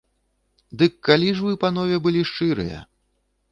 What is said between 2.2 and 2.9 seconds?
шчырыя?